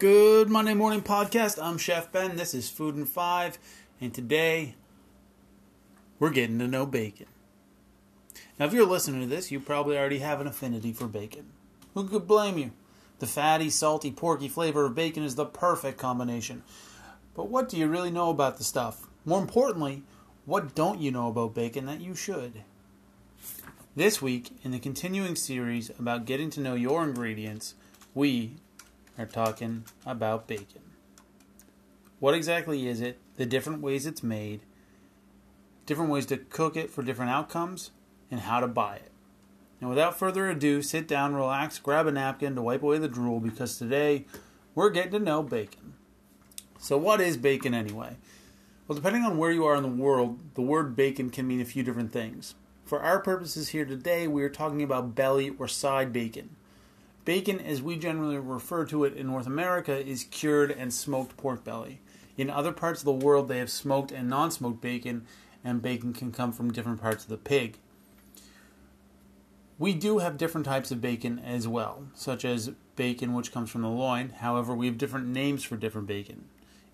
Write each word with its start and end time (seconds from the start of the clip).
Good 0.00 0.50
Monday 0.50 0.74
morning 0.74 1.02
podcast. 1.02 1.62
I'm 1.62 1.78
Chef 1.78 2.10
Ben. 2.10 2.34
This 2.34 2.52
is 2.52 2.68
Food 2.68 2.96
in 2.96 3.06
Five, 3.06 3.58
and 4.00 4.12
today 4.12 4.74
we're 6.18 6.30
getting 6.30 6.58
to 6.58 6.66
know 6.66 6.84
bacon. 6.84 7.28
Now, 8.58 8.66
if 8.66 8.72
you're 8.72 8.86
listening 8.86 9.20
to 9.20 9.28
this, 9.28 9.52
you 9.52 9.60
probably 9.60 9.96
already 9.96 10.18
have 10.18 10.40
an 10.40 10.48
affinity 10.48 10.92
for 10.92 11.06
bacon. 11.06 11.44
Who 11.94 12.08
could 12.08 12.26
blame 12.26 12.58
you? 12.58 12.72
The 13.20 13.28
fatty, 13.28 13.70
salty, 13.70 14.10
porky 14.10 14.48
flavor 14.48 14.84
of 14.84 14.96
bacon 14.96 15.22
is 15.22 15.36
the 15.36 15.46
perfect 15.46 15.96
combination. 15.96 16.64
But 17.36 17.48
what 17.48 17.68
do 17.68 17.76
you 17.76 17.86
really 17.86 18.10
know 18.10 18.30
about 18.30 18.58
the 18.58 18.64
stuff? 18.64 19.06
More 19.24 19.40
importantly, 19.40 20.02
what 20.44 20.74
don't 20.74 21.00
you 21.00 21.12
know 21.12 21.28
about 21.28 21.54
bacon 21.54 21.86
that 21.86 22.00
you 22.00 22.16
should? 22.16 22.64
This 23.94 24.20
week, 24.20 24.56
in 24.64 24.72
the 24.72 24.80
continuing 24.80 25.36
series 25.36 25.90
about 26.00 26.24
getting 26.24 26.50
to 26.50 26.60
know 26.60 26.74
your 26.74 27.04
ingredients, 27.04 27.76
we 28.12 28.56
are 29.18 29.26
talking 29.26 29.84
about 30.06 30.46
bacon. 30.46 30.82
What 32.20 32.34
exactly 32.34 32.88
is 32.88 33.00
it? 33.00 33.18
The 33.36 33.46
different 33.46 33.82
ways 33.82 34.06
it's 34.06 34.22
made, 34.22 34.60
different 35.86 36.10
ways 36.10 36.26
to 36.26 36.36
cook 36.36 36.76
it 36.76 36.90
for 36.90 37.02
different 37.02 37.30
outcomes, 37.30 37.90
and 38.30 38.40
how 38.40 38.60
to 38.60 38.66
buy 38.66 38.96
it. 38.96 39.10
And 39.80 39.90
without 39.90 40.18
further 40.18 40.48
ado, 40.48 40.82
sit 40.82 41.06
down, 41.06 41.34
relax, 41.34 41.78
grab 41.78 42.06
a 42.06 42.12
napkin 42.12 42.54
to 42.54 42.62
wipe 42.62 42.82
away 42.82 42.98
the 42.98 43.08
drool 43.08 43.40
because 43.40 43.76
today 43.76 44.24
we're 44.74 44.90
getting 44.90 45.12
to 45.12 45.18
know 45.18 45.42
bacon. 45.42 45.94
So, 46.78 46.96
what 46.96 47.20
is 47.20 47.36
bacon 47.36 47.74
anyway? 47.74 48.16
Well, 48.86 48.96
depending 48.96 49.22
on 49.22 49.38
where 49.38 49.50
you 49.50 49.64
are 49.64 49.76
in 49.76 49.82
the 49.82 49.88
world, 49.88 50.40
the 50.54 50.62
word 50.62 50.94
bacon 50.96 51.30
can 51.30 51.46
mean 51.46 51.60
a 51.60 51.64
few 51.64 51.82
different 51.82 52.12
things. 52.12 52.54
For 52.84 53.00
our 53.00 53.18
purposes 53.18 53.68
here 53.68 53.86
today, 53.86 54.28
we 54.28 54.42
are 54.42 54.50
talking 54.50 54.82
about 54.82 55.14
belly 55.14 55.50
or 55.58 55.66
side 55.68 56.12
bacon. 56.12 56.56
Bacon, 57.24 57.58
as 57.58 57.80
we 57.80 57.96
generally 57.96 58.36
refer 58.36 58.84
to 58.86 59.04
it 59.04 59.16
in 59.16 59.26
North 59.26 59.46
America, 59.46 60.06
is 60.06 60.24
cured 60.24 60.70
and 60.70 60.92
smoked 60.92 61.36
pork 61.36 61.64
belly. 61.64 62.00
In 62.36 62.50
other 62.50 62.72
parts 62.72 63.00
of 63.00 63.06
the 63.06 63.12
world, 63.12 63.48
they 63.48 63.58
have 63.58 63.70
smoked 63.70 64.12
and 64.12 64.28
non 64.28 64.50
smoked 64.50 64.80
bacon, 64.80 65.26
and 65.64 65.80
bacon 65.80 66.12
can 66.12 66.32
come 66.32 66.52
from 66.52 66.72
different 66.72 67.00
parts 67.00 67.24
of 67.24 67.30
the 67.30 67.38
pig. 67.38 67.78
We 69.78 69.94
do 69.94 70.18
have 70.18 70.36
different 70.36 70.66
types 70.66 70.90
of 70.90 71.00
bacon 71.00 71.38
as 71.38 71.66
well, 71.66 72.04
such 72.14 72.44
as 72.44 72.72
bacon 72.94 73.32
which 73.32 73.52
comes 73.52 73.70
from 73.70 73.82
the 73.82 73.88
loin. 73.88 74.28
However, 74.28 74.74
we 74.74 74.86
have 74.86 74.98
different 74.98 75.26
names 75.26 75.64
for 75.64 75.76
different 75.76 76.06
bacon. 76.06 76.44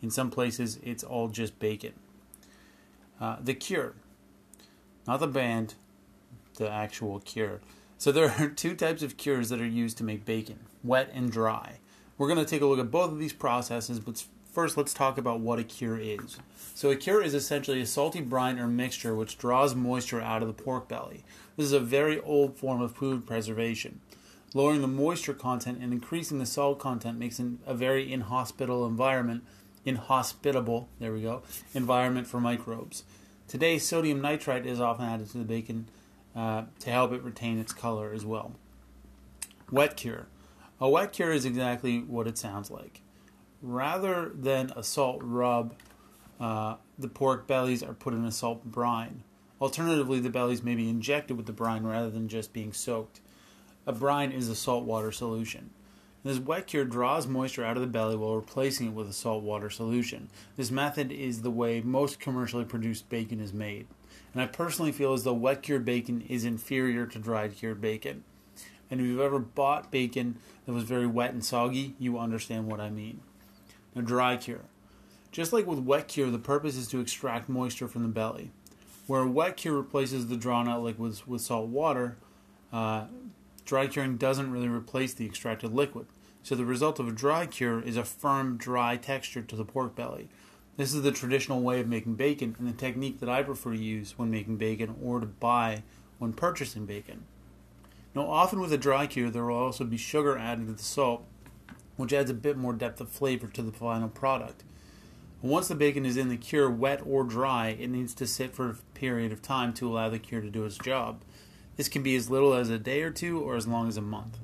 In 0.00 0.10
some 0.10 0.30
places, 0.30 0.78
it's 0.82 1.04
all 1.04 1.28
just 1.28 1.58
bacon. 1.58 1.92
Uh, 3.20 3.36
the 3.40 3.52
cure, 3.52 3.94
not 5.06 5.20
the 5.20 5.26
band, 5.26 5.74
the 6.54 6.70
actual 6.70 7.20
cure. 7.20 7.60
So 8.00 8.10
there 8.10 8.30
are 8.30 8.48
two 8.56 8.74
types 8.74 9.02
of 9.02 9.18
cures 9.18 9.50
that 9.50 9.60
are 9.60 9.66
used 9.66 9.98
to 9.98 10.04
make 10.04 10.24
bacon, 10.24 10.60
wet 10.82 11.10
and 11.12 11.30
dry. 11.30 11.80
We're 12.16 12.28
going 12.28 12.42
to 12.42 12.50
take 12.50 12.62
a 12.62 12.66
look 12.66 12.78
at 12.78 12.90
both 12.90 13.12
of 13.12 13.18
these 13.18 13.34
processes, 13.34 14.00
but 14.00 14.24
first 14.50 14.78
let's 14.78 14.94
talk 14.94 15.18
about 15.18 15.40
what 15.40 15.58
a 15.58 15.64
cure 15.64 15.98
is. 15.98 16.38
So 16.74 16.90
a 16.90 16.96
cure 16.96 17.22
is 17.22 17.34
essentially 17.34 17.82
a 17.82 17.86
salty 17.86 18.22
brine 18.22 18.58
or 18.58 18.66
mixture 18.66 19.14
which 19.14 19.36
draws 19.36 19.74
moisture 19.74 20.18
out 20.18 20.40
of 20.40 20.48
the 20.48 20.62
pork 20.62 20.88
belly. 20.88 21.24
This 21.58 21.66
is 21.66 21.74
a 21.74 21.80
very 21.80 22.18
old 22.20 22.56
form 22.56 22.80
of 22.80 22.96
food 22.96 23.26
preservation. 23.26 24.00
Lowering 24.54 24.80
the 24.80 24.88
moisture 24.88 25.34
content 25.34 25.80
and 25.82 25.92
increasing 25.92 26.38
the 26.38 26.46
salt 26.46 26.78
content 26.78 27.18
makes 27.18 27.38
a 27.38 27.74
very 27.74 28.10
inhospitable 28.10 28.86
environment, 28.86 29.44
inhospitable, 29.84 30.88
there 31.00 31.12
we 31.12 31.20
go, 31.20 31.42
environment 31.74 32.26
for 32.26 32.40
microbes. 32.40 33.04
Today, 33.46 33.78
sodium 33.78 34.22
nitrite 34.22 34.64
is 34.64 34.80
often 34.80 35.04
added 35.04 35.28
to 35.32 35.38
the 35.38 35.44
bacon 35.44 35.88
uh, 36.34 36.64
to 36.80 36.90
help 36.90 37.12
it 37.12 37.22
retain 37.22 37.58
its 37.58 37.72
color 37.72 38.12
as 38.12 38.24
well. 38.24 38.52
Wet 39.70 39.96
cure. 39.96 40.26
A 40.80 40.88
wet 40.88 41.12
cure 41.12 41.32
is 41.32 41.44
exactly 41.44 41.98
what 41.98 42.26
it 42.26 42.38
sounds 42.38 42.70
like. 42.70 43.02
Rather 43.62 44.30
than 44.34 44.72
a 44.74 44.82
salt 44.82 45.20
rub, 45.22 45.74
uh, 46.40 46.76
the 46.98 47.08
pork 47.08 47.46
bellies 47.46 47.82
are 47.82 47.92
put 47.92 48.14
in 48.14 48.24
a 48.24 48.32
salt 48.32 48.64
brine. 48.64 49.22
Alternatively, 49.60 50.20
the 50.20 50.30
bellies 50.30 50.62
may 50.62 50.74
be 50.74 50.88
injected 50.88 51.36
with 51.36 51.46
the 51.46 51.52
brine 51.52 51.84
rather 51.84 52.08
than 52.08 52.28
just 52.28 52.52
being 52.52 52.72
soaked. 52.72 53.20
A 53.86 53.92
brine 53.92 54.32
is 54.32 54.48
a 54.48 54.54
saltwater 54.54 55.12
solution. 55.12 55.70
This 56.24 56.38
wet 56.38 56.66
cure 56.66 56.84
draws 56.84 57.26
moisture 57.26 57.64
out 57.64 57.76
of 57.76 57.82
the 57.82 57.86
belly 57.86 58.16
while 58.16 58.36
replacing 58.36 58.88
it 58.88 58.92
with 58.94 59.08
a 59.08 59.12
saltwater 59.12 59.70
solution. 59.70 60.30
This 60.56 60.70
method 60.70 61.12
is 61.12 61.42
the 61.42 61.50
way 61.50 61.80
most 61.80 62.20
commercially 62.20 62.64
produced 62.64 63.08
bacon 63.08 63.40
is 63.40 63.52
made 63.52 63.86
and 64.32 64.42
I 64.42 64.46
personally 64.46 64.92
feel 64.92 65.12
as 65.12 65.24
though 65.24 65.32
wet 65.32 65.62
cured 65.62 65.84
bacon 65.84 66.22
is 66.22 66.44
inferior 66.44 67.06
to 67.06 67.18
dried 67.18 67.56
cured 67.56 67.80
bacon. 67.80 68.24
And 68.90 69.00
if 69.00 69.06
you've 69.06 69.20
ever 69.20 69.38
bought 69.38 69.90
bacon 69.90 70.38
that 70.66 70.72
was 70.72 70.84
very 70.84 71.06
wet 71.06 71.32
and 71.32 71.44
soggy, 71.44 71.94
you 71.98 72.18
understand 72.18 72.66
what 72.66 72.80
I 72.80 72.90
mean. 72.90 73.20
Now, 73.94 74.02
dry 74.02 74.36
cure. 74.36 74.64
Just 75.32 75.52
like 75.52 75.66
with 75.66 75.78
wet 75.78 76.08
cure, 76.08 76.30
the 76.30 76.38
purpose 76.38 76.76
is 76.76 76.88
to 76.88 77.00
extract 77.00 77.48
moisture 77.48 77.88
from 77.88 78.02
the 78.02 78.08
belly. 78.08 78.50
Where 79.06 79.26
wet 79.26 79.56
cure 79.56 79.74
replaces 79.74 80.26
the 80.26 80.36
drawn 80.36 80.68
out 80.68 80.82
liquids 80.82 81.26
with 81.26 81.40
salt 81.40 81.68
water, 81.68 82.16
uh, 82.72 83.06
dry 83.64 83.86
curing 83.86 84.16
doesn't 84.16 84.50
really 84.50 84.68
replace 84.68 85.14
the 85.14 85.26
extracted 85.26 85.72
liquid. 85.72 86.06
So 86.42 86.54
the 86.54 86.64
result 86.64 86.98
of 86.98 87.08
a 87.08 87.12
dry 87.12 87.46
cure 87.46 87.80
is 87.80 87.96
a 87.96 88.04
firm, 88.04 88.56
dry 88.56 88.96
texture 88.96 89.42
to 89.42 89.56
the 89.56 89.64
pork 89.64 89.94
belly. 89.94 90.28
This 90.80 90.94
is 90.94 91.02
the 91.02 91.12
traditional 91.12 91.60
way 91.60 91.78
of 91.80 91.88
making 91.88 92.14
bacon 92.14 92.56
and 92.58 92.66
the 92.66 92.72
technique 92.72 93.20
that 93.20 93.28
I 93.28 93.42
prefer 93.42 93.72
to 93.72 93.78
use 93.78 94.14
when 94.16 94.30
making 94.30 94.56
bacon 94.56 94.96
or 95.02 95.20
to 95.20 95.26
buy 95.26 95.82
when 96.18 96.32
purchasing 96.32 96.86
bacon. 96.86 97.24
Now, 98.14 98.22
often 98.22 98.60
with 98.60 98.72
a 98.72 98.78
dry 98.78 99.06
cure, 99.06 99.28
there 99.28 99.44
will 99.44 99.58
also 99.58 99.84
be 99.84 99.98
sugar 99.98 100.38
added 100.38 100.68
to 100.68 100.72
the 100.72 100.82
salt, 100.82 101.26
which 101.96 102.14
adds 102.14 102.30
a 102.30 102.34
bit 102.34 102.56
more 102.56 102.72
depth 102.72 102.98
of 102.98 103.10
flavor 103.10 103.46
to 103.48 103.60
the 103.60 103.72
final 103.72 104.08
product. 104.08 104.64
Once 105.42 105.68
the 105.68 105.74
bacon 105.74 106.06
is 106.06 106.16
in 106.16 106.30
the 106.30 106.38
cure, 106.38 106.70
wet 106.70 107.02
or 107.04 107.24
dry, 107.24 107.76
it 107.78 107.90
needs 107.90 108.14
to 108.14 108.26
sit 108.26 108.54
for 108.54 108.70
a 108.70 108.76
period 108.94 109.32
of 109.32 109.42
time 109.42 109.74
to 109.74 109.86
allow 109.86 110.08
the 110.08 110.18
cure 110.18 110.40
to 110.40 110.48
do 110.48 110.64
its 110.64 110.78
job. 110.78 111.20
This 111.76 111.90
can 111.90 112.02
be 112.02 112.16
as 112.16 112.30
little 112.30 112.54
as 112.54 112.70
a 112.70 112.78
day 112.78 113.02
or 113.02 113.10
two 113.10 113.38
or 113.38 113.54
as 113.54 113.68
long 113.68 113.86
as 113.86 113.98
a 113.98 114.00
month. 114.00 114.38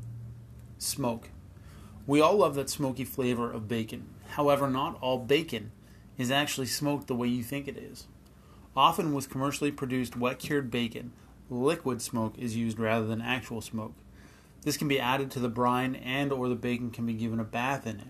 Smoke. 0.76 1.30
We 2.06 2.20
all 2.20 2.36
love 2.36 2.56
that 2.56 2.68
smoky 2.68 3.06
flavor 3.06 3.50
of 3.50 3.68
bacon. 3.68 4.10
However, 4.32 4.68
not 4.68 4.98
all 5.00 5.16
bacon 5.16 5.72
is 6.18 6.30
actually 6.30 6.66
smoked 6.66 7.06
the 7.06 7.14
way 7.14 7.28
you 7.28 7.42
think 7.42 7.68
it 7.68 7.76
is. 7.76 8.06
Often 8.76 9.14
with 9.14 9.30
commercially 9.30 9.70
produced 9.70 10.16
wet 10.16 10.38
cured 10.38 10.70
bacon, 10.70 11.12
liquid 11.48 12.02
smoke 12.02 12.38
is 12.38 12.56
used 12.56 12.78
rather 12.78 13.06
than 13.06 13.22
actual 13.22 13.60
smoke. 13.60 13.94
This 14.62 14.76
can 14.76 14.88
be 14.88 15.00
added 15.00 15.30
to 15.30 15.40
the 15.40 15.48
brine 15.48 15.94
and 15.94 16.32
or 16.32 16.48
the 16.48 16.54
bacon 16.54 16.90
can 16.90 17.06
be 17.06 17.14
given 17.14 17.40
a 17.40 17.44
bath 17.44 17.86
in 17.86 18.00
it. 18.00 18.08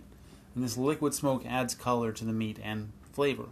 And 0.55 0.65
this 0.65 0.77
liquid 0.77 1.15
smoke 1.15 1.45
adds 1.47 1.75
color 1.75 2.13
to 2.13 2.25
the 2.25 2.33
meat 2.33 2.59
and 2.63 2.93
flavor. 3.13 3.47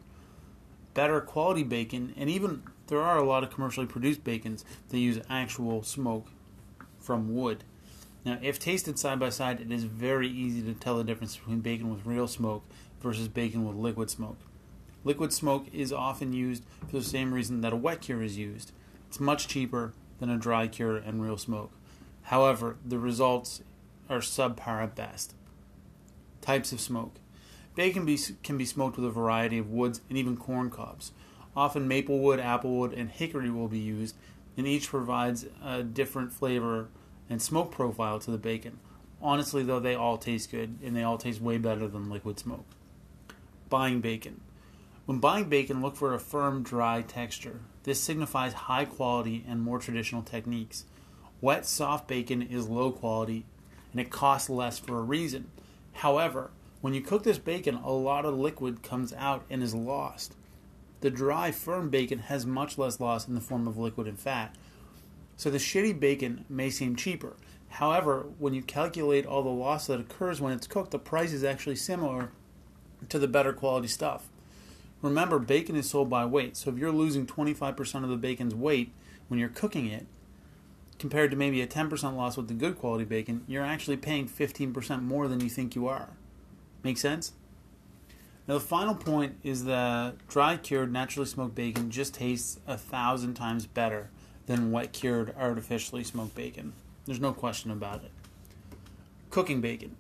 Better 0.95 1.21
quality 1.21 1.63
bacon 1.63 2.15
and 2.17 2.31
even 2.31 2.63
there 2.87 3.01
are 3.01 3.19
a 3.19 3.25
lot 3.25 3.45
of 3.45 3.51
commercially 3.51 3.87
produced 3.87 4.25
bacons 4.25 4.65
that 4.89 4.99
use 4.99 5.21
actual 5.29 5.83
smoke 5.83 6.29
from 6.99 7.35
wood. 7.35 7.65
Now, 8.25 8.39
if 8.41 8.59
tasted 8.59 8.99
side 8.99 9.21
by 9.21 9.29
side, 9.29 9.61
it 9.61 9.71
is 9.71 9.85
very 9.85 10.29
easy 10.29 10.63
to 10.63 10.73
tell 10.73 10.97
the 10.97 11.05
difference 11.05 11.37
between 11.37 11.61
bacon 11.61 11.91
with 11.91 12.07
real 12.07 12.27
smoke 12.27 12.65
versus 13.05 13.29
bacon 13.29 13.65
with 13.65 13.77
liquid 13.77 14.11
smoke. 14.11 14.39
Liquid 15.05 15.33
smoke 15.33 15.67
is 15.73 15.93
often 15.93 16.33
used 16.33 16.65
for 16.89 16.97
the 16.97 17.05
same 17.05 17.33
reason 17.33 17.61
that 17.61 17.75
a 17.75 17.77
wet 17.77 18.01
cure 18.01 18.23
is 18.23 18.39
used. 18.39 18.73
It's 19.07 19.21
much 19.21 19.47
cheaper 19.47 19.93
than 20.19 20.31
a 20.31 20.39
dry 20.39 20.67
cure 20.67 20.97
and 20.97 21.23
real 21.23 21.37
smoke. 21.37 21.71
However, 22.23 22.77
the 22.85 22.99
results 22.99 23.63
are 24.09 24.19
subpar 24.19 24.83
at 24.83 24.97
best. 24.97 25.35
Types 26.41 26.73
of 26.73 26.81
smoke. 26.81 27.17
Bacon 27.75 28.07
be, 28.07 28.19
can 28.43 28.57
be 28.57 28.65
smoked 28.65 28.97
with 28.97 29.07
a 29.07 29.11
variety 29.11 29.59
of 29.59 29.71
woods 29.71 30.01
and 30.09 30.17
even 30.17 30.37
corn 30.37 30.71
cobs. 30.71 31.13
Often 31.55 31.87
maple 31.87 32.19
wood, 32.19 32.41
apple 32.41 32.75
wood, 32.77 32.95
and 32.95 33.11
hickory 33.11 33.51
will 33.51 33.69
be 33.69 33.79
used, 33.79 34.17
and 34.57 34.67
each 34.67 34.89
provides 34.89 35.47
a 35.63 35.83
different 35.83 36.33
flavor 36.33 36.89
and 37.29 37.43
smoke 37.43 37.71
profile 37.71 38.19
to 38.21 38.31
the 38.31 38.39
bacon. 38.39 38.79
Honestly, 39.21 39.63
though, 39.63 39.81
they 39.81 39.95
all 39.95 40.17
taste 40.17 40.51
good, 40.51 40.79
and 40.83 40.97
they 40.97 41.03
all 41.03 41.19
taste 41.19 41.41
way 41.41 41.59
better 41.59 41.87
than 41.87 42.11
liquid 42.11 42.39
smoke. 42.39 42.67
Buying 43.75 44.00
bacon. 44.00 44.41
When 45.05 45.19
buying 45.19 45.49
bacon, 45.49 45.82
look 45.82 45.97
for 45.97 46.15
a 46.15 46.21
firm, 46.21 46.62
dry 46.62 47.03
texture. 47.03 47.59
This 47.82 48.00
signifies 48.00 48.53
high 48.53 48.85
quality 48.85 49.44
and 49.49 49.61
more 49.61 49.81
traditional 49.81 50.23
techniques. 50.23 50.85
Wet, 51.41 51.67
soft 51.67 52.06
bacon 52.06 52.41
is 52.41 52.69
low 52.69 52.93
quality 52.93 53.47
and 53.91 54.00
it 54.00 54.11
costs 54.11 54.49
less 54.49 54.79
for 54.79 54.97
a 54.97 55.03
reason. 55.03 55.50
However, 55.94 56.53
when 56.82 56.94
you 56.94 57.00
cook 57.00 57.25
this 57.25 57.38
bacon, 57.38 57.75
a 57.75 57.91
lot 57.91 58.25
of 58.25 58.38
liquid 58.38 58.85
comes 58.85 59.12
out 59.12 59.44
and 59.50 59.61
is 59.61 59.75
lost. 59.75 60.37
The 61.00 61.11
dry, 61.11 61.50
firm 61.50 61.91
bacon 61.91 62.21
has 62.21 62.47
much 62.47 62.79
less 62.79 63.00
loss 63.00 63.26
in 63.26 63.35
the 63.35 63.41
form 63.41 63.67
of 63.67 63.76
liquid 63.76 64.06
and 64.06 64.21
fat. 64.21 64.55
So 65.37 65.50
the 65.50 65.59
shitty 65.59 65.99
bacon 65.99 66.44
may 66.49 66.71
seem 66.71 66.94
cheaper. 66.94 67.35
However, 67.71 68.26
when 68.38 68.55
you 68.55 68.62
calculate 68.62 69.26
all 69.26 69.43
the 69.43 69.49
loss 69.49 69.88
that 69.88 69.99
occurs 69.99 70.41
when 70.41 70.53
it's 70.53 70.69
cooked, 70.69 70.93
the 70.93 71.00
price 71.00 71.32
is 71.32 71.43
actually 71.43 71.75
similar 71.75 72.31
to 73.09 73.19
the 73.19 73.29
better 73.29 73.53
quality 73.53 73.89
stuff. 73.89 74.29
Remember, 75.03 75.39
bacon 75.39 75.77
is 75.77 75.91
sold 75.91 76.09
by 76.09 76.25
weight, 76.25 76.56
so 76.56 76.71
if 76.71 76.79
you're 76.79 76.91
losing 76.91 77.27
25% 77.27 78.05
of 78.05 78.09
the 78.09 78.17
bacon's 78.17 78.55
weight 78.55 78.91
when 79.29 79.39
you're 79.39 79.49
cooking 79.49 79.87
it, 79.87 80.06
compared 80.99 81.31
to 81.31 81.37
maybe 81.37 81.61
a 81.61 81.67
10% 81.67 82.17
loss 82.17 82.37
with 82.37 82.49
the 82.49 82.55
good 82.55 82.79
quality 82.79 83.05
bacon, 83.05 83.45
you're 83.47 83.65
actually 83.65 83.97
paying 83.97 84.29
15% 84.29 85.03
more 85.03 85.29
than 85.29 85.41
you 85.41 85.51
think 85.51 85.75
you 85.75 85.87
are. 85.87 86.11
Make 86.83 86.99
sense? 86.99 87.33
Now, 88.47 88.55
the 88.55 88.61
final 88.61 88.95
point 88.95 89.37
is 89.43 89.65
that 89.65 90.27
dry 90.29 90.57
cured, 90.57 90.93
naturally 90.93 91.27
smoked 91.27 91.55
bacon 91.55 91.91
just 91.91 92.15
tastes 92.15 92.61
a 92.67 92.77
thousand 92.77 93.35
times 93.35 93.67
better 93.67 94.11
than 94.47 94.71
wet 94.71 94.93
cured, 94.93 95.35
artificially 95.39 96.05
smoked 96.05 96.35
bacon. 96.35 96.75
There's 97.07 97.21
no 97.21 97.33
question 97.33 97.71
about 97.71 98.05
it. 98.05 98.11
Cooking 99.31 99.61
bacon. 99.61 99.97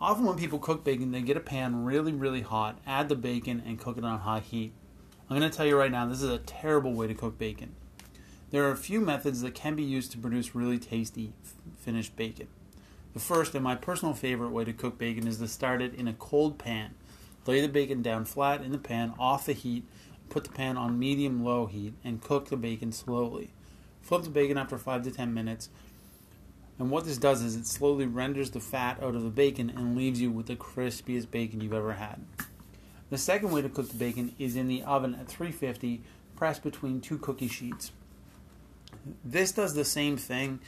Often, 0.00 0.24
when 0.24 0.36
people 0.36 0.58
cook 0.58 0.82
bacon, 0.82 1.10
they 1.10 1.20
get 1.20 1.36
a 1.36 1.40
pan 1.40 1.84
really, 1.84 2.12
really 2.12 2.40
hot, 2.40 2.78
add 2.86 3.10
the 3.10 3.16
bacon, 3.16 3.62
and 3.66 3.78
cook 3.78 3.98
it 3.98 4.04
on 4.04 4.20
high 4.20 4.40
heat. 4.40 4.72
I'm 5.28 5.38
going 5.38 5.48
to 5.48 5.54
tell 5.54 5.66
you 5.66 5.76
right 5.76 5.90
now, 5.90 6.06
this 6.06 6.22
is 6.22 6.30
a 6.30 6.38
terrible 6.38 6.94
way 6.94 7.06
to 7.06 7.14
cook 7.14 7.36
bacon. 7.36 7.74
There 8.50 8.64
are 8.64 8.72
a 8.72 8.76
few 8.76 9.00
methods 9.00 9.42
that 9.42 9.54
can 9.54 9.76
be 9.76 9.82
used 9.82 10.10
to 10.12 10.18
produce 10.18 10.54
really 10.54 10.78
tasty 10.78 11.34
finished 11.78 12.16
bacon. 12.16 12.48
The 13.12 13.20
first 13.20 13.54
and 13.54 13.62
my 13.62 13.74
personal 13.74 14.14
favorite 14.14 14.50
way 14.50 14.64
to 14.64 14.72
cook 14.72 14.96
bacon 14.96 15.26
is 15.26 15.38
to 15.38 15.48
start 15.48 15.82
it 15.82 15.94
in 15.94 16.08
a 16.08 16.14
cold 16.14 16.58
pan. 16.58 16.94
Lay 17.46 17.60
the 17.60 17.68
bacon 17.68 18.00
down 18.00 18.24
flat 18.24 18.62
in 18.62 18.72
the 18.72 18.78
pan 18.78 19.12
off 19.18 19.46
the 19.46 19.52
heat, 19.52 19.84
put 20.30 20.44
the 20.44 20.50
pan 20.50 20.76
on 20.76 20.98
medium 20.98 21.44
low 21.44 21.66
heat, 21.66 21.94
and 22.02 22.22
cook 22.22 22.48
the 22.48 22.56
bacon 22.56 22.90
slowly. 22.90 23.52
Flip 24.00 24.22
the 24.22 24.30
bacon 24.30 24.56
after 24.56 24.78
5 24.78 25.02
to 25.02 25.10
10 25.10 25.34
minutes, 25.34 25.68
and 26.80 26.90
what 26.90 27.04
this 27.04 27.18
does 27.18 27.42
is 27.42 27.56
it 27.56 27.66
slowly 27.66 28.06
renders 28.06 28.50
the 28.52 28.58
fat 28.58 29.02
out 29.02 29.14
of 29.14 29.22
the 29.22 29.28
bacon 29.28 29.68
and 29.68 29.94
leaves 29.94 30.18
you 30.18 30.30
with 30.30 30.46
the 30.46 30.56
crispiest 30.56 31.30
bacon 31.30 31.60
you've 31.60 31.74
ever 31.74 31.92
had. 31.92 32.24
The 33.10 33.18
second 33.18 33.50
way 33.50 33.60
to 33.60 33.68
cook 33.68 33.90
the 33.90 33.98
bacon 33.98 34.34
is 34.38 34.56
in 34.56 34.66
the 34.66 34.82
oven 34.84 35.14
at 35.14 35.28
350, 35.28 36.00
pressed 36.36 36.62
between 36.62 37.02
two 37.02 37.18
cookie 37.18 37.48
sheets. 37.48 37.92
This 39.22 39.52
does 39.52 39.74
the 39.74 39.84
same 39.84 40.16
thing 40.16 40.58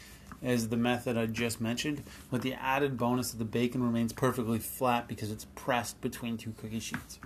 as 0.43 0.69
the 0.69 0.77
method 0.77 1.17
I 1.17 1.25
just 1.25 1.63
mentioned, 1.63 2.03
with 2.31 2.43
the 2.43 2.55
added 2.55 2.99
bonus 2.99 3.31
that 3.31 3.39
the 3.39 3.45
bacon 3.47 3.83
remains 3.83 4.13
perfectly 4.13 4.59
flat 4.59 5.09
because 5.09 5.31
it's 5.31 5.47
pressed 5.55 5.99
between 6.03 6.37
two 6.37 6.53
cookie 6.61 6.81
sheets. 6.81 7.21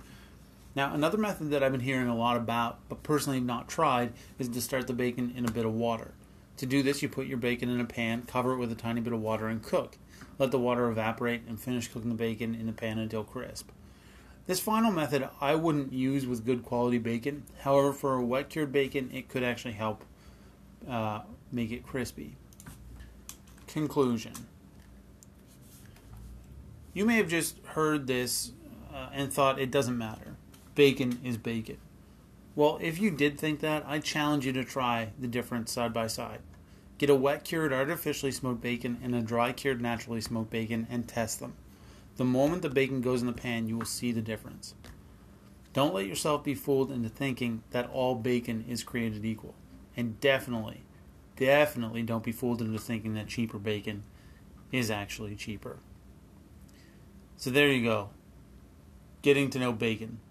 Now, 0.75 0.93
another 0.93 1.17
method 1.17 1.49
that 1.49 1.61
I've 1.61 1.73
been 1.73 1.81
hearing 1.81 2.07
a 2.07 2.15
lot 2.15 2.37
about, 2.37 2.79
but 2.87 3.03
personally 3.03 3.41
not 3.41 3.67
tried, 3.67 4.13
is 4.39 4.47
to 4.47 4.61
start 4.61 4.87
the 4.87 4.93
bacon 4.93 5.33
in 5.35 5.43
a 5.43 5.51
bit 5.51 5.65
of 5.65 5.73
water. 5.73 6.13
To 6.57 6.65
do 6.65 6.81
this, 6.81 7.01
you 7.01 7.09
put 7.09 7.27
your 7.27 7.37
bacon 7.37 7.69
in 7.69 7.79
a 7.79 7.85
pan, 7.85 8.23
cover 8.23 8.53
it 8.53 8.57
with 8.57 8.71
a 8.71 8.75
tiny 8.75 8.99
bit 8.99 9.13
of 9.13 9.21
water, 9.21 9.47
and 9.47 9.61
cook. 9.61 9.97
Let 10.39 10.51
the 10.51 10.59
water 10.59 10.89
evaporate 10.89 11.43
and 11.47 11.59
finish 11.59 11.87
cooking 11.87 12.09
the 12.09 12.15
bacon 12.15 12.55
in 12.55 12.65
the 12.65 12.73
pan 12.73 12.97
until 12.97 13.23
crisp. 13.23 13.69
This 14.47 14.59
final 14.59 14.91
method 14.91 15.27
I 15.41 15.55
wouldn't 15.55 15.93
use 15.93 16.25
with 16.25 16.45
good 16.45 16.63
quality 16.63 16.97
bacon. 16.97 17.43
However, 17.59 17.93
for 17.93 18.15
a 18.15 18.23
wet 18.23 18.49
cured 18.49 18.71
bacon, 18.71 19.11
it 19.13 19.29
could 19.29 19.43
actually 19.43 19.73
help 19.73 20.03
uh, 20.89 21.21
make 21.51 21.71
it 21.71 21.85
crispy. 21.85 22.35
Conclusion 23.67 24.33
You 26.93 27.05
may 27.05 27.17
have 27.17 27.27
just 27.27 27.59
heard 27.65 28.07
this 28.07 28.53
uh, 28.93 29.09
and 29.13 29.31
thought 29.31 29.59
it 29.59 29.69
doesn't 29.69 29.97
matter. 29.97 30.37
Bacon 30.75 31.19
is 31.23 31.37
bacon. 31.37 31.77
Well, 32.57 32.79
if 32.81 32.99
you 32.99 33.11
did 33.11 33.37
think 33.37 33.59
that, 33.59 33.85
I 33.85 33.99
challenge 33.99 34.47
you 34.47 34.51
to 34.53 34.63
try 34.63 35.09
the 35.19 35.27
difference 35.27 35.71
side 35.71 35.93
by 35.93 36.07
side. 36.07 36.39
Get 36.97 37.11
a 37.11 37.13
wet 37.13 37.43
cured 37.43 37.71
artificially 37.71 38.31
smoked 38.31 38.61
bacon 38.61 38.97
and 39.03 39.13
a 39.13 39.21
dry 39.21 39.51
cured 39.51 39.79
naturally 39.79 40.21
smoked 40.21 40.49
bacon 40.49 40.87
and 40.89 41.07
test 41.07 41.39
them. 41.39 41.53
The 42.15 42.25
moment 42.25 42.63
the 42.63 42.71
bacon 42.71 43.01
goes 43.01 43.21
in 43.21 43.27
the 43.27 43.33
pan, 43.33 43.67
you 43.67 43.77
will 43.77 43.85
see 43.85 44.11
the 44.11 44.23
difference. 44.23 44.73
Don't 45.73 45.93
let 45.93 46.07
yourself 46.07 46.43
be 46.43 46.55
fooled 46.55 46.91
into 46.91 47.09
thinking 47.09 47.61
that 47.69 47.91
all 47.91 48.15
bacon 48.15 48.65
is 48.67 48.83
created 48.83 49.23
equal. 49.23 49.53
And 49.95 50.19
definitely, 50.19 50.81
definitely 51.35 52.01
don't 52.01 52.23
be 52.23 52.31
fooled 52.31 52.63
into 52.63 52.79
thinking 52.79 53.13
that 53.13 53.27
cheaper 53.27 53.59
bacon 53.59 54.01
is 54.71 54.89
actually 54.89 55.35
cheaper. 55.35 55.77
So 57.35 57.51
there 57.51 57.71
you 57.71 57.83
go. 57.83 58.09
Getting 59.21 59.51
to 59.51 59.59
know 59.59 59.73
bacon. 59.73 60.21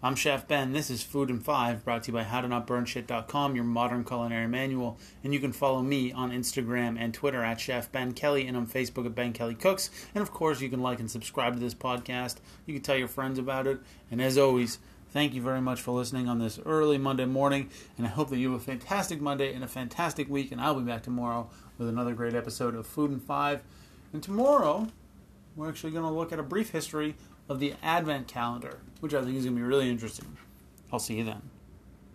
I'm 0.00 0.14
Chef 0.14 0.46
Ben. 0.46 0.72
This 0.72 0.90
is 0.90 1.02
Food 1.02 1.28
in 1.28 1.40
5, 1.40 1.84
brought 1.84 2.04
to 2.04 2.12
you 2.12 2.16
by 2.16 2.22
HowToNotBurnShit.com, 2.22 3.56
your 3.56 3.64
modern 3.64 4.04
culinary 4.04 4.46
manual. 4.46 4.96
And 5.24 5.34
you 5.34 5.40
can 5.40 5.50
follow 5.50 5.82
me 5.82 6.12
on 6.12 6.30
Instagram 6.30 6.96
and 6.96 7.12
Twitter 7.12 7.42
at 7.42 7.58
Chef 7.58 7.90
Ben 7.90 8.12
Kelly 8.12 8.46
and 8.46 8.56
on 8.56 8.68
Facebook 8.68 9.06
at 9.06 9.16
Ben 9.16 9.32
Kelly 9.32 9.56
Cooks. 9.56 9.90
And 10.14 10.22
of 10.22 10.30
course, 10.30 10.60
you 10.60 10.68
can 10.68 10.80
like 10.80 11.00
and 11.00 11.10
subscribe 11.10 11.54
to 11.54 11.58
this 11.58 11.74
podcast. 11.74 12.36
You 12.64 12.74
can 12.74 12.82
tell 12.84 12.96
your 12.96 13.08
friends 13.08 13.40
about 13.40 13.66
it. 13.66 13.80
And 14.08 14.22
as 14.22 14.38
always, 14.38 14.78
thank 15.10 15.34
you 15.34 15.42
very 15.42 15.60
much 15.60 15.80
for 15.80 15.90
listening 15.90 16.28
on 16.28 16.38
this 16.38 16.60
early 16.64 16.96
Monday 16.96 17.26
morning. 17.26 17.68
And 17.96 18.06
I 18.06 18.10
hope 18.10 18.30
that 18.30 18.38
you 18.38 18.52
have 18.52 18.60
a 18.60 18.64
fantastic 18.64 19.20
Monday 19.20 19.52
and 19.52 19.64
a 19.64 19.68
fantastic 19.68 20.30
week. 20.30 20.52
And 20.52 20.60
I'll 20.60 20.78
be 20.78 20.86
back 20.86 21.02
tomorrow 21.02 21.50
with 21.76 21.88
another 21.88 22.14
great 22.14 22.36
episode 22.36 22.76
of 22.76 22.86
Food 22.86 23.10
in 23.10 23.18
5. 23.18 23.62
And 24.12 24.22
tomorrow, 24.22 24.86
we're 25.56 25.68
actually 25.68 25.90
going 25.90 26.04
to 26.04 26.10
look 26.16 26.32
at 26.32 26.38
a 26.38 26.44
brief 26.44 26.70
history 26.70 27.16
of 27.48 27.60
the 27.60 27.74
Advent 27.82 28.28
calendar, 28.28 28.78
which 29.00 29.14
I 29.14 29.22
think 29.22 29.36
is 29.36 29.44
going 29.44 29.56
to 29.56 29.60
be 29.60 29.66
really 29.66 29.88
interesting. 29.88 30.36
I'll 30.92 30.98
see 30.98 31.18
you 31.18 31.24
then. 31.24 31.42